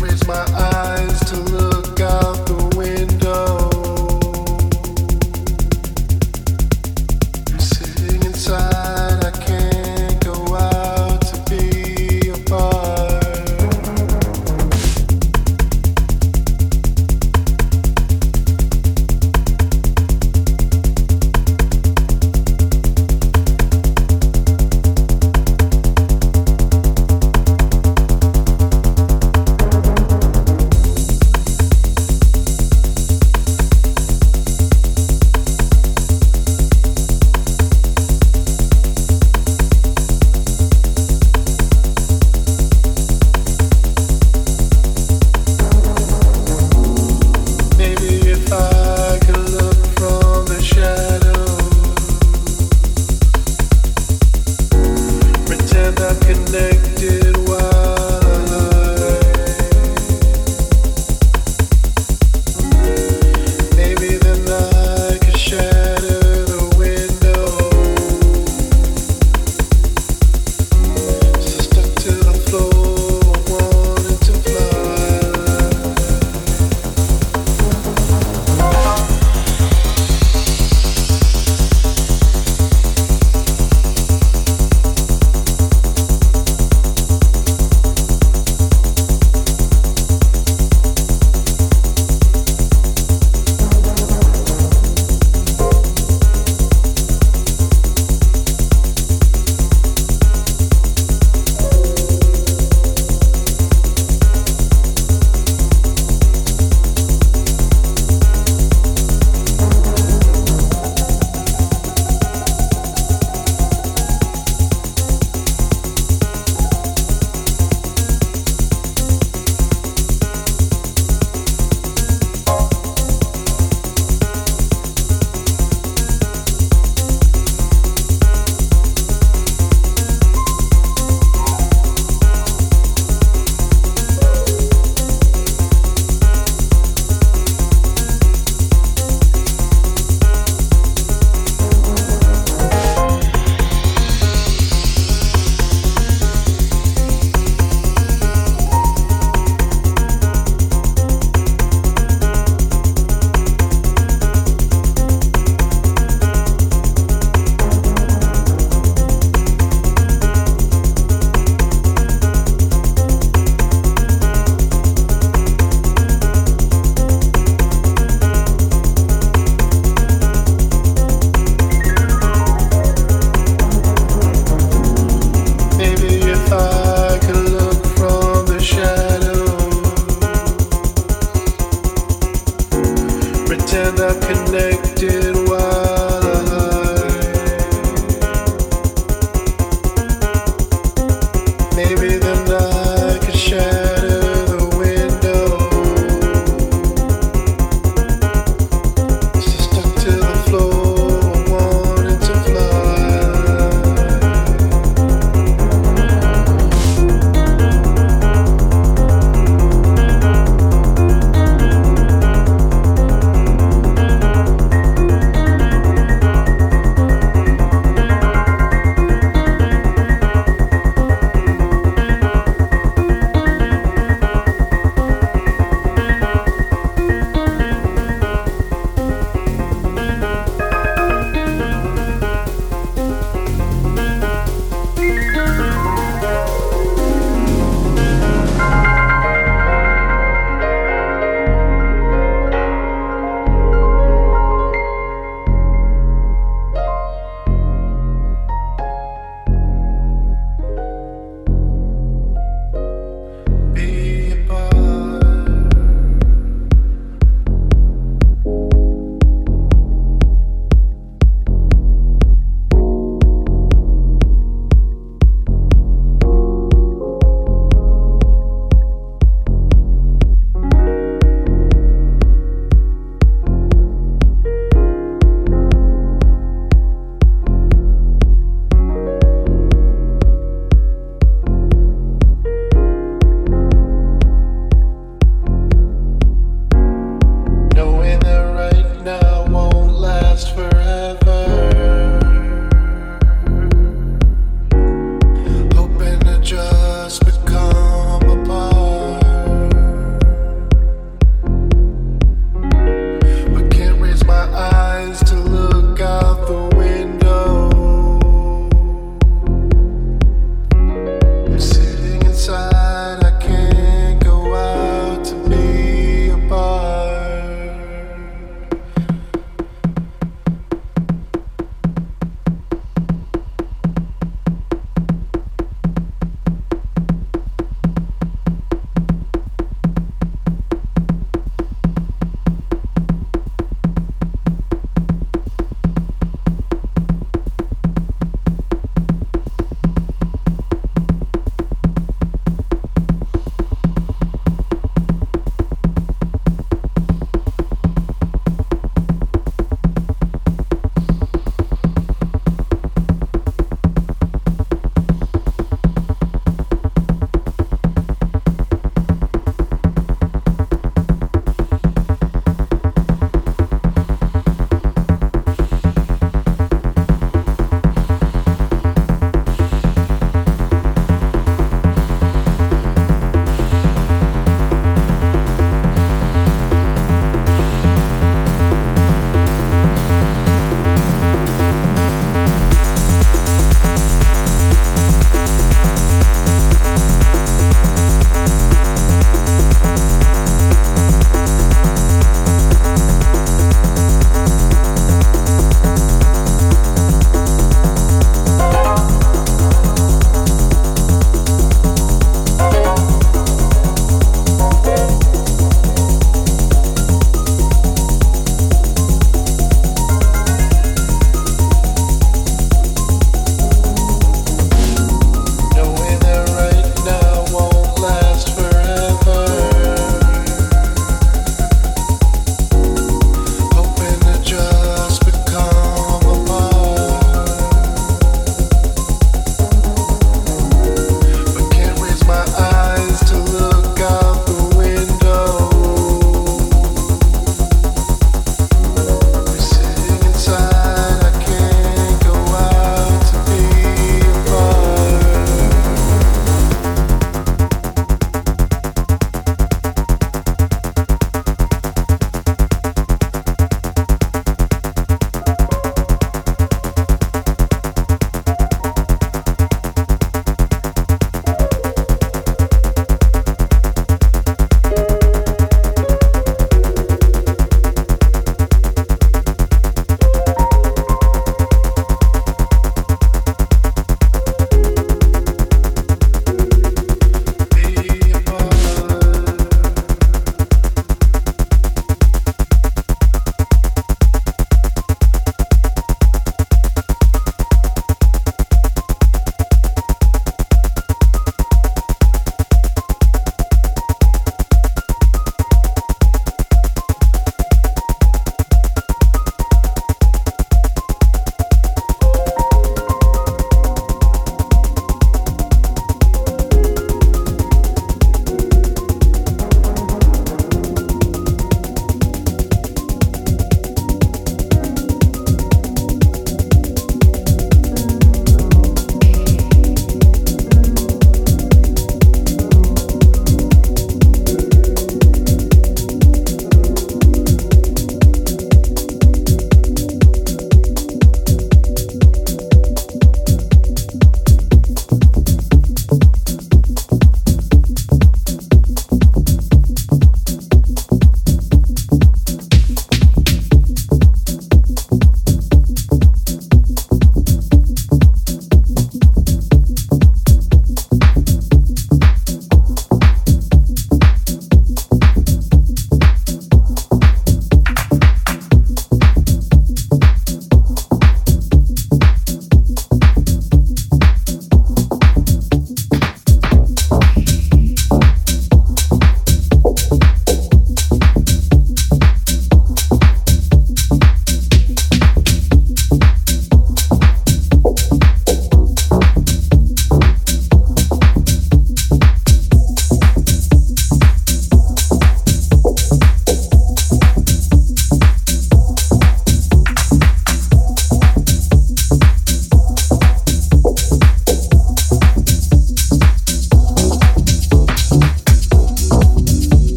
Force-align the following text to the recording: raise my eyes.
raise 0.00 0.26
my 0.26 0.34
eyes. 0.34 0.69